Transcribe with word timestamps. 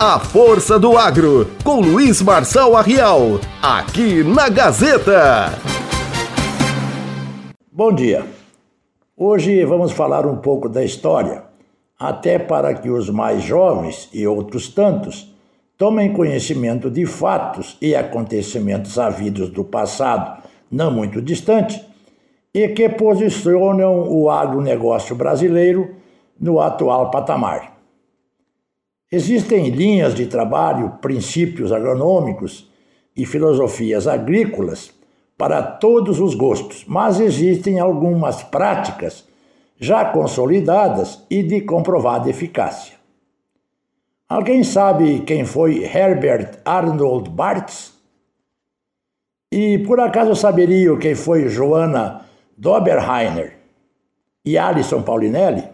A 0.00 0.20
Força 0.20 0.78
do 0.78 0.96
Agro, 0.96 1.44
com 1.64 1.80
Luiz 1.80 2.22
Marçal 2.22 2.76
Arrial, 2.76 3.40
aqui 3.60 4.22
na 4.22 4.48
Gazeta. 4.48 5.50
Bom 7.72 7.92
dia. 7.92 8.24
Hoje 9.16 9.64
vamos 9.64 9.90
falar 9.90 10.24
um 10.24 10.36
pouco 10.36 10.68
da 10.68 10.84
história, 10.84 11.42
até 11.98 12.38
para 12.38 12.74
que 12.74 12.88
os 12.88 13.10
mais 13.10 13.42
jovens 13.42 14.08
e 14.14 14.24
outros 14.24 14.68
tantos 14.68 15.34
tomem 15.76 16.12
conhecimento 16.12 16.88
de 16.88 17.04
fatos 17.04 17.76
e 17.82 17.96
acontecimentos 17.96 19.00
havidos 19.00 19.50
do 19.50 19.64
passado 19.64 20.44
não 20.70 20.92
muito 20.92 21.20
distante 21.20 21.84
e 22.54 22.68
que 22.68 22.88
posicionam 22.88 24.08
o 24.08 24.30
agronegócio 24.30 25.16
brasileiro 25.16 25.96
no 26.38 26.60
atual 26.60 27.10
patamar. 27.10 27.77
Existem 29.10 29.70
linhas 29.70 30.14
de 30.14 30.26
trabalho, 30.26 30.98
princípios 31.00 31.72
agronômicos 31.72 32.70
e 33.16 33.24
filosofias 33.24 34.06
agrícolas 34.06 34.92
para 35.36 35.62
todos 35.62 36.20
os 36.20 36.34
gostos, 36.34 36.84
mas 36.86 37.18
existem 37.18 37.80
algumas 37.80 38.42
práticas 38.42 39.26
já 39.80 40.04
consolidadas 40.04 41.24
e 41.30 41.42
de 41.42 41.62
comprovada 41.62 42.28
eficácia. 42.28 42.98
Alguém 44.28 44.62
sabe 44.62 45.20
quem 45.20 45.46
foi 45.46 45.84
Herbert 45.84 46.60
Arnold 46.64 47.30
Bartz? 47.30 47.94
E 49.50 49.78
por 49.78 50.00
acaso 50.00 50.34
saberiam 50.36 50.98
quem 50.98 51.14
foi 51.14 51.48
Joana 51.48 52.26
Doberheiner 52.54 53.56
e 54.44 54.58
Alison 54.58 55.00
Paulinelli? 55.00 55.66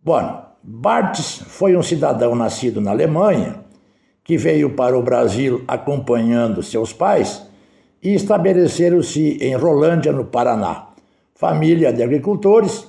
Bom, 0.00 0.47
Bartz 0.70 1.42
foi 1.46 1.74
um 1.74 1.82
cidadão 1.82 2.34
nascido 2.34 2.78
na 2.78 2.90
Alemanha 2.90 3.64
que 4.22 4.36
veio 4.36 4.74
para 4.74 4.98
o 4.98 5.02
Brasil 5.02 5.64
acompanhando 5.66 6.62
seus 6.62 6.92
pais 6.92 7.42
e 8.02 8.12
estabeleceram-se 8.12 9.38
em 9.40 9.56
Rolândia, 9.56 10.12
no 10.12 10.26
Paraná, 10.26 10.88
família 11.34 11.90
de 11.90 12.02
agricultores 12.02 12.86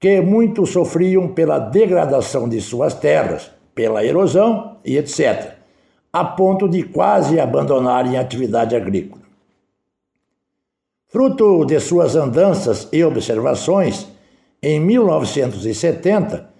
que 0.00 0.18
muito 0.22 0.64
sofriam 0.64 1.28
pela 1.28 1.58
degradação 1.58 2.48
de 2.48 2.58
suas 2.62 2.94
terras, 2.94 3.50
pela 3.74 4.02
erosão 4.02 4.78
e 4.82 4.96
etc., 4.96 5.56
a 6.10 6.24
ponto 6.24 6.66
de 6.66 6.84
quase 6.84 7.38
abandonarem 7.38 8.16
a 8.16 8.22
atividade 8.22 8.74
agrícola. 8.74 9.20
Fruto 11.08 11.66
de 11.66 11.78
suas 11.80 12.16
andanças 12.16 12.88
e 12.90 13.04
observações, 13.04 14.08
em 14.62 14.80
1970, 14.80 16.53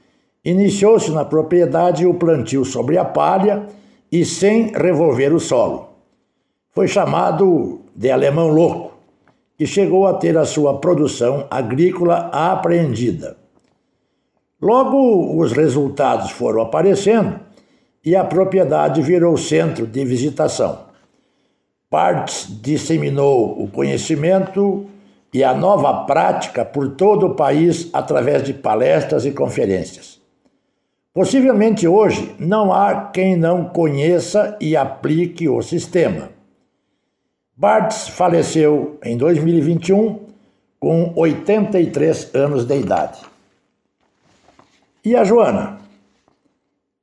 Iniciou-se 0.44 1.10
na 1.10 1.24
propriedade 1.24 2.06
o 2.06 2.14
plantio 2.14 2.66
sobre 2.66 2.98
a 2.98 3.04
palha 3.04 3.66
e 4.12 4.24
sem 4.26 4.72
revolver 4.72 5.32
o 5.32 5.40
solo. 5.40 5.88
Foi 6.70 6.86
chamado 6.86 7.80
de 7.96 8.10
alemão 8.10 8.48
louco 8.48 8.92
e 9.58 9.66
chegou 9.66 10.06
a 10.06 10.14
ter 10.14 10.36
a 10.36 10.44
sua 10.44 10.78
produção 10.78 11.46
agrícola 11.50 12.28
apreendida. 12.30 13.38
Logo, 14.60 15.40
os 15.40 15.52
resultados 15.52 16.30
foram 16.30 16.60
aparecendo 16.60 17.40
e 18.04 18.14
a 18.14 18.24
propriedade 18.24 19.00
virou 19.00 19.38
centro 19.38 19.86
de 19.86 20.04
visitação. 20.04 20.80
Partes 21.88 22.48
disseminou 22.60 23.62
o 23.62 23.68
conhecimento 23.68 24.86
e 25.32 25.42
a 25.42 25.54
nova 25.54 26.04
prática 26.04 26.64
por 26.64 26.96
todo 26.96 27.28
o 27.28 27.34
país 27.34 27.88
através 27.92 28.42
de 28.42 28.52
palestras 28.52 29.24
e 29.24 29.30
conferências. 29.30 30.23
Possivelmente 31.14 31.86
hoje 31.86 32.34
não 32.40 32.72
há 32.72 33.10
quem 33.12 33.36
não 33.36 33.66
conheça 33.66 34.58
e 34.60 34.76
aplique 34.76 35.48
o 35.48 35.62
sistema. 35.62 36.30
Bartz 37.56 38.08
faleceu 38.08 38.98
em 39.00 39.16
2021 39.16 40.18
com 40.80 41.12
83 41.14 42.34
anos 42.34 42.64
de 42.64 42.76
idade. 42.76 43.20
E 45.04 45.14
a 45.14 45.22
Joana? 45.22 45.78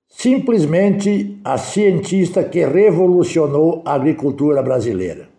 Simplesmente 0.10 1.40
a 1.42 1.58
cientista 1.58 2.44
que 2.44 2.66
revolucionou 2.66 3.82
a 3.86 3.94
agricultura 3.94 4.62
brasileira. 4.62 5.30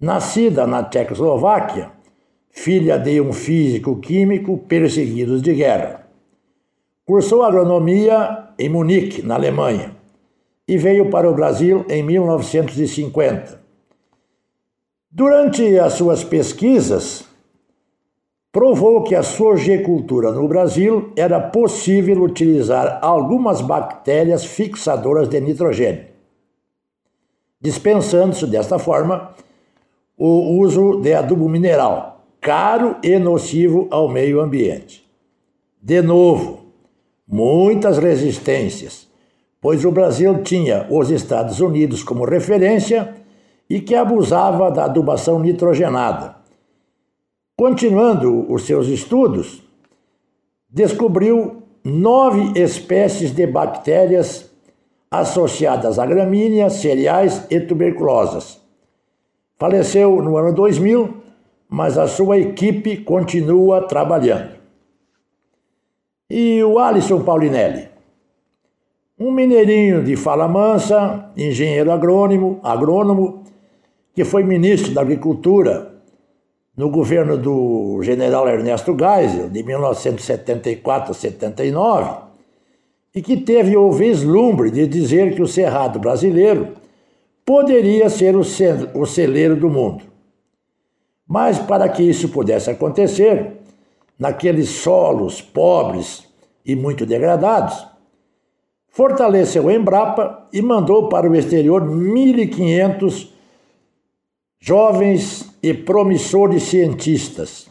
Nascida 0.00 0.66
na 0.66 0.82
Tchecoslováquia, 0.82 1.90
filha 2.50 2.98
de 2.98 3.20
um 3.20 3.34
físico 3.34 4.00
químico 4.00 4.56
perseguido 4.56 5.42
de 5.42 5.52
guerra. 5.52 6.05
Cursou 7.06 7.44
agronomia 7.44 8.48
em 8.58 8.68
Munique, 8.68 9.22
na 9.22 9.36
Alemanha, 9.36 9.94
e 10.66 10.76
veio 10.76 11.08
para 11.08 11.30
o 11.30 11.34
Brasil 11.34 11.86
em 11.88 12.02
1950. 12.02 13.60
Durante 15.08 15.78
as 15.78 15.92
suas 15.92 16.24
pesquisas, 16.24 17.24
provou 18.50 19.04
que 19.04 19.14
a 19.14 19.22
sojicultura 19.22 20.32
no 20.32 20.48
Brasil 20.48 21.12
era 21.14 21.38
possível 21.38 22.20
utilizar 22.24 22.98
algumas 23.00 23.60
bactérias 23.60 24.44
fixadoras 24.44 25.28
de 25.28 25.40
nitrogênio, 25.40 26.06
dispensando-se 27.60 28.48
desta 28.48 28.80
forma 28.80 29.30
o 30.18 30.58
uso 30.58 31.00
de 31.00 31.14
adubo 31.14 31.48
mineral, 31.48 32.26
caro 32.40 32.96
e 33.00 33.16
nocivo 33.16 33.86
ao 33.92 34.08
meio 34.08 34.40
ambiente. 34.40 35.08
De 35.80 36.02
novo, 36.02 36.65
muitas 37.26 37.98
resistências, 37.98 39.08
pois 39.60 39.84
o 39.84 39.90
Brasil 39.90 40.42
tinha 40.42 40.86
os 40.90 41.10
Estados 41.10 41.60
Unidos 41.60 42.02
como 42.02 42.24
referência 42.24 43.14
e 43.68 43.80
que 43.80 43.94
abusava 43.94 44.70
da 44.70 44.84
adubação 44.84 45.40
nitrogenada. 45.40 46.36
Continuando 47.56 48.52
os 48.52 48.64
seus 48.64 48.86
estudos, 48.86 49.62
descobriu 50.68 51.62
nove 51.82 52.60
espécies 52.60 53.32
de 53.32 53.46
bactérias 53.46 54.50
associadas 55.10 55.98
a 55.98 56.06
gramíneas, 56.06 56.74
cereais 56.74 57.46
e 57.50 57.60
tuberculosas. 57.60 58.60
Faleceu 59.56 60.20
no 60.20 60.36
ano 60.36 60.52
2000, 60.52 61.22
mas 61.68 61.96
a 61.96 62.06
sua 62.06 62.38
equipe 62.38 62.98
continua 62.98 63.86
trabalhando. 63.88 64.55
E 66.28 66.60
o 66.64 66.80
Alisson 66.80 67.22
Paulinelli? 67.22 67.88
Um 69.16 69.30
mineirinho 69.30 70.02
de 70.02 70.16
fala 70.16 70.48
mansa, 70.48 71.30
engenheiro 71.36 71.92
agrônomo, 71.92 72.58
agrônomo, 72.64 73.44
que 74.12 74.24
foi 74.24 74.42
ministro 74.42 74.92
da 74.92 75.02
Agricultura 75.02 75.94
no 76.76 76.90
governo 76.90 77.38
do 77.38 78.00
general 78.02 78.48
Ernesto 78.48 78.96
Geisel, 78.98 79.48
de 79.48 79.62
1974 79.62 81.12
a 81.12 81.14
79, 81.14 82.26
e 83.14 83.22
que 83.22 83.36
teve 83.36 83.76
o 83.76 83.92
vislumbre 83.92 84.72
de 84.72 84.86
dizer 84.88 85.32
que 85.34 85.40
o 85.40 85.46
cerrado 85.46 86.00
brasileiro 86.00 86.74
poderia 87.44 88.10
ser 88.10 88.34
o 88.36 89.06
celeiro 89.06 89.54
do 89.54 89.70
mundo. 89.70 90.02
Mas 91.26 91.56
para 91.56 91.88
que 91.88 92.02
isso 92.02 92.28
pudesse 92.30 92.68
acontecer, 92.68 93.52
naqueles 94.18 94.68
solos 94.68 95.40
pobres 95.40 96.25
e 96.66 96.74
muito 96.74 97.06
degradados, 97.06 97.86
fortaleceu 98.88 99.68
a 99.68 99.72
Embrapa 99.72 100.48
e 100.52 100.60
mandou 100.60 101.08
para 101.08 101.30
o 101.30 101.34
exterior 101.36 101.82
1.500 101.82 103.28
jovens 104.58 105.54
e 105.62 105.72
promissores 105.72 106.64
cientistas 106.64 107.68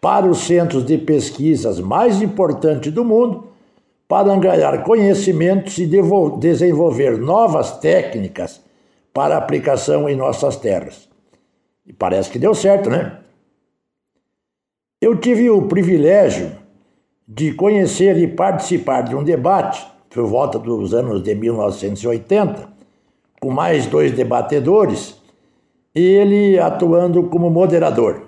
para 0.00 0.26
os 0.26 0.38
centros 0.38 0.84
de 0.86 0.98
pesquisas 0.98 1.80
mais 1.80 2.22
importantes 2.22 2.92
do 2.92 3.04
mundo 3.04 3.48
para 4.06 4.32
angariar 4.32 4.84
conhecimentos 4.84 5.78
e 5.78 5.88
desenvolver 6.38 7.18
novas 7.18 7.78
técnicas 7.78 8.60
para 9.12 9.36
aplicação 9.36 10.08
em 10.08 10.14
nossas 10.14 10.56
terras. 10.56 11.08
E 11.86 11.92
parece 11.92 12.30
que 12.30 12.38
deu 12.38 12.54
certo, 12.54 12.88
né? 12.88 13.18
Eu 15.00 15.16
tive 15.18 15.50
o 15.50 15.62
privilégio 15.62 16.61
de 17.34 17.54
conhecer 17.54 18.18
e 18.18 18.26
participar 18.26 19.02
de 19.02 19.16
um 19.16 19.24
debate, 19.24 19.86
por 20.10 20.26
volta 20.26 20.58
dos 20.58 20.92
anos 20.92 21.22
de 21.22 21.34
1980, 21.34 22.68
com 23.40 23.50
mais 23.50 23.86
dois 23.86 24.12
debatedores, 24.12 25.18
e 25.94 26.00
ele 26.00 26.58
atuando 26.58 27.22
como 27.24 27.48
moderador. 27.48 28.24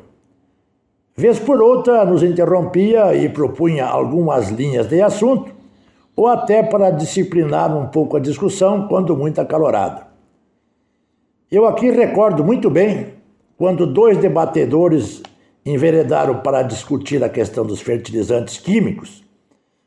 Vez 1.15 1.39
por 1.39 1.61
outra, 1.61 2.07
nos 2.07 2.23
interrompia 2.23 3.15
e 3.15 3.29
propunha 3.29 3.85
algumas 3.85 4.49
linhas 4.49 4.89
de 4.89 5.03
assunto, 5.03 5.53
ou 6.17 6.27
até 6.27 6.63
para 6.63 6.91
disciplinar 6.91 7.77
um 7.77 7.89
pouco 7.89 8.17
a 8.17 8.21
discussão, 8.21 8.89
quando 8.89 9.15
muito 9.15 9.39
acalorada. 9.39 10.07
Eu 11.51 11.67
aqui 11.67 11.91
recordo 11.91 12.43
muito 12.43 12.71
bem 12.71 13.09
quando 13.59 13.87
dois 13.87 14.17
debatedores 14.17 15.23
enveredaram 15.65 16.41
para 16.41 16.63
discutir 16.63 17.23
a 17.25 17.29
questão 17.29 17.65
dos 17.65 17.81
fertilizantes 17.81 18.59
químicos, 18.59 19.25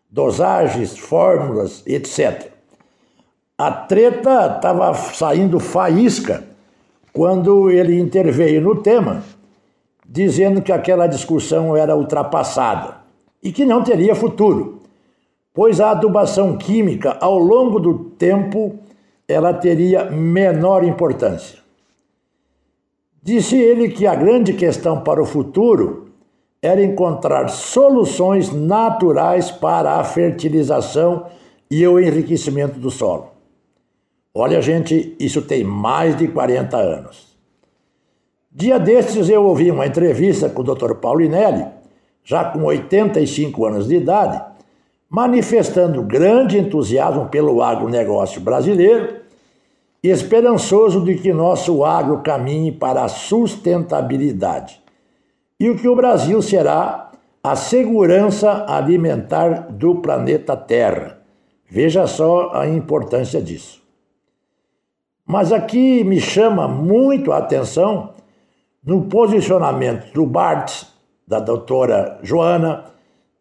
dosagens, 0.10 0.98
fórmulas, 0.98 1.84
etc. 1.86 2.52
A 3.58 3.72
treta 3.72 4.56
estava 4.56 4.94
saindo 4.94 5.60
faísca 5.60 6.44
quando 7.14 7.70
ele 7.70 8.00
interveio 8.00 8.62
no 8.62 8.76
tema, 8.82 9.24
dizendo 10.08 10.62
que 10.62 10.72
aquela 10.72 11.08
discussão 11.08 11.76
era 11.76 11.96
ultrapassada 11.96 12.98
e 13.44 13.52
que 13.52 13.66
não 13.66 13.84
teria 13.84 14.16
futuro, 14.16 14.82
pois 15.54 15.82
a 15.82 15.92
adubação 15.92 16.58
química, 16.58 17.18
ao 17.20 17.38
longo 17.38 17.80
do 17.80 17.96
tempo, 18.12 18.78
ela 19.28 19.54
teria 19.54 20.06
menor 20.06 20.84
importância. 20.84 21.67
Disse 23.28 23.58
ele 23.58 23.90
que 23.90 24.08
a 24.08 24.16
grande 24.16 24.54
questão 24.54 25.02
para 25.02 25.22
o 25.22 25.26
futuro 25.26 26.14
era 26.62 26.82
encontrar 26.82 27.50
soluções 27.50 28.54
naturais 28.54 29.52
para 29.52 29.96
a 29.96 30.04
fertilização 30.06 31.26
e 31.70 31.86
o 31.86 32.00
enriquecimento 32.00 32.80
do 32.80 32.90
solo. 32.90 33.32
Olha, 34.34 34.62
gente, 34.62 35.14
isso 35.20 35.42
tem 35.42 35.62
mais 35.62 36.18
de 36.18 36.30
40 36.30 36.78
anos. 36.78 37.38
Dia 38.50 38.80
destes 38.80 39.28
eu 39.28 39.44
ouvi 39.44 39.72
uma 39.72 39.86
entrevista 39.86 40.48
com 40.48 40.62
o 40.62 40.74
Dr. 40.74 40.94
Paulinelli, 40.94 41.66
já 42.24 42.46
com 42.46 42.64
85 42.64 43.66
anos 43.66 43.90
de 43.90 43.96
idade, 43.98 44.42
manifestando 45.10 46.02
grande 46.02 46.58
entusiasmo 46.58 47.28
pelo 47.28 47.62
agronegócio 47.62 48.40
brasileiro 48.40 49.27
esperançoso 50.10 51.02
de 51.02 51.16
que 51.16 51.34
nosso 51.34 51.84
agro 51.84 52.22
caminhe 52.22 52.72
para 52.72 53.04
a 53.04 53.08
sustentabilidade 53.08 54.82
e 55.60 55.70
o 55.70 55.78
que 55.78 55.88
o 55.88 55.96
Brasil 55.96 56.42
será 56.42 57.12
a 57.44 57.56
segurança 57.56 58.66
alimentar 58.68 59.72
do 59.72 59.96
planeta 59.96 60.56
Terra. 60.56 61.20
Veja 61.70 62.06
só 62.06 62.52
a 62.54 62.68
importância 62.68 63.42
disso. 63.42 63.82
Mas 65.26 65.52
aqui 65.52 66.04
me 66.04 66.22
chama 66.22 66.68
muito 66.68 67.32
a 67.32 67.38
atenção 67.38 68.14
no 68.84 69.04
posicionamento 69.04 70.14
do 70.14 70.26
Bart, 70.26 70.84
da 71.28 71.40
doutora 71.40 72.20
Joana 72.24 72.86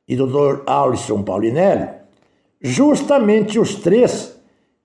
e 0.08 0.16
do 0.16 0.26
doutor 0.26 0.64
Alisson 0.66 1.22
Paulinelli, 1.22 1.88
justamente 2.60 3.58
os 3.58 3.76
três 3.76 4.36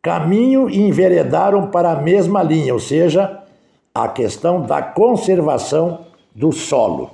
caminham 0.02 0.70
e 0.70 0.80
enveredaram 0.82 1.68
para 1.68 1.92
a 1.92 2.02
mesma 2.02 2.42
linha, 2.42 2.74
ou 2.74 2.80
seja, 2.80 3.40
a 3.94 4.08
questão 4.08 4.62
da 4.62 4.82
conservação 4.82 6.06
do 6.34 6.52
solo. 6.52 7.12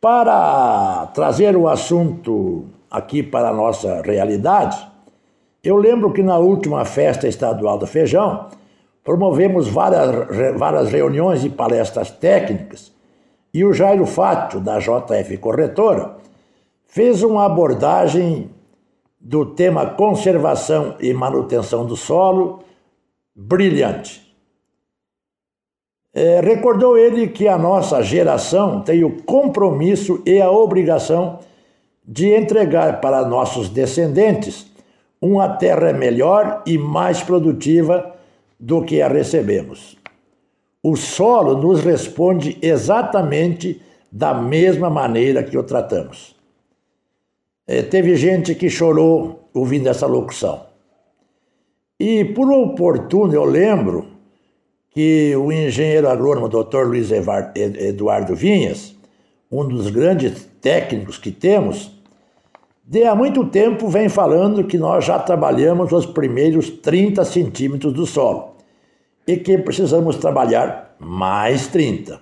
Para 0.00 1.06
trazer 1.12 1.56
o 1.56 1.68
assunto 1.68 2.64
aqui 2.90 3.22
para 3.22 3.50
a 3.50 3.52
nossa 3.52 4.00
realidade, 4.02 4.86
eu 5.62 5.76
lembro 5.76 6.12
que 6.12 6.22
na 6.22 6.38
última 6.38 6.84
festa 6.84 7.26
estadual 7.26 7.76
do 7.76 7.86
feijão, 7.86 8.46
promovemos 9.02 9.68
várias, 9.68 10.56
várias 10.56 10.90
reuniões 10.90 11.44
e 11.44 11.50
palestras 11.50 12.10
técnicas 12.10 12.92
e 13.52 13.64
o 13.64 13.72
Jairo 13.72 14.06
Fátio, 14.06 14.60
da 14.60 14.78
JF 14.78 15.36
Corretora, 15.38 16.16
fez 16.86 17.22
uma 17.22 17.46
abordagem 17.46 18.50
do 19.20 19.46
tema 19.46 19.86
conservação 19.86 20.96
e 21.00 21.12
manutenção 21.12 21.84
do 21.84 21.96
solo 21.96 22.60
brilhante. 23.34 24.26
É, 26.14 26.40
recordou 26.40 26.96
ele 26.96 27.28
que 27.28 27.46
a 27.46 27.58
nossa 27.58 28.02
geração 28.02 28.80
tem 28.80 29.04
o 29.04 29.22
compromisso 29.22 30.22
e 30.24 30.40
a 30.40 30.50
obrigação 30.50 31.38
de 32.06 32.34
entregar 32.34 33.00
para 33.00 33.28
nossos 33.28 33.68
descendentes 33.68 34.66
uma 35.20 35.48
terra 35.48 35.92
melhor 35.92 36.62
e 36.66 36.78
mais 36.78 37.22
produtiva 37.22 38.14
do 38.58 38.82
que 38.82 39.02
a 39.02 39.08
recebemos. 39.08 39.96
O 40.82 40.96
solo 40.96 41.56
nos 41.56 41.84
responde 41.84 42.56
exatamente 42.62 43.82
da 44.10 44.32
mesma 44.32 44.88
maneira 44.88 45.42
que 45.42 45.58
o 45.58 45.62
tratamos. 45.62 46.37
É, 47.70 47.82
teve 47.82 48.16
gente 48.16 48.54
que 48.54 48.70
chorou 48.70 49.50
ouvindo 49.52 49.90
essa 49.90 50.06
locução. 50.06 50.62
E 52.00 52.24
por 52.24 52.50
oportuno 52.50 53.34
eu 53.34 53.44
lembro 53.44 54.06
que 54.90 55.36
o 55.36 55.52
engenheiro 55.52 56.08
agrônomo 56.08 56.48
Dr. 56.48 56.86
Luiz 56.86 57.10
Eduardo 57.12 58.34
Vinhas, 58.34 58.96
um 59.52 59.68
dos 59.68 59.90
grandes 59.90 60.48
técnicos 60.62 61.18
que 61.18 61.30
temos, 61.30 61.92
de 62.86 63.04
há 63.04 63.14
muito 63.14 63.44
tempo 63.44 63.86
vem 63.88 64.08
falando 64.08 64.64
que 64.64 64.78
nós 64.78 65.04
já 65.04 65.18
trabalhamos 65.18 65.92
os 65.92 66.06
primeiros 66.06 66.70
30 66.70 67.22
centímetros 67.26 67.92
do 67.92 68.06
solo 68.06 68.56
e 69.26 69.36
que 69.36 69.58
precisamos 69.58 70.16
trabalhar 70.16 70.96
mais 70.98 71.66
30. 71.66 72.18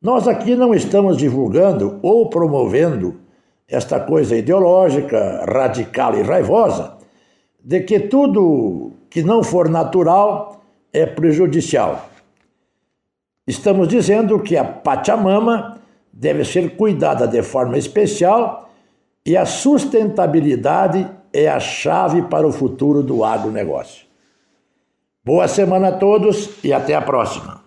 Nós 0.00 0.28
aqui 0.28 0.54
não 0.54 0.72
estamos 0.72 1.16
divulgando 1.16 1.98
ou 2.02 2.30
promovendo 2.30 3.21
esta 3.68 4.00
coisa 4.00 4.36
ideológica, 4.36 5.44
radical 5.46 6.14
e 6.16 6.22
raivosa 6.22 6.98
de 7.62 7.80
que 7.80 8.00
tudo 8.00 8.92
que 9.08 9.22
não 9.22 9.42
for 9.42 9.68
natural 9.68 10.62
é 10.92 11.06
prejudicial. 11.06 12.08
Estamos 13.46 13.88
dizendo 13.88 14.40
que 14.40 14.56
a 14.56 14.64
Pachamama 14.64 15.78
deve 16.12 16.44
ser 16.44 16.76
cuidada 16.76 17.26
de 17.26 17.42
forma 17.42 17.78
especial 17.78 18.70
e 19.24 19.36
a 19.36 19.46
sustentabilidade 19.46 21.08
é 21.32 21.48
a 21.48 21.58
chave 21.58 22.22
para 22.22 22.46
o 22.46 22.52
futuro 22.52 23.02
do 23.02 23.24
agronegócio. 23.24 24.06
Boa 25.24 25.46
semana 25.48 25.88
a 25.88 25.92
todos 25.92 26.50
e 26.64 26.72
até 26.72 26.94
a 26.94 27.00
próxima. 27.00 27.61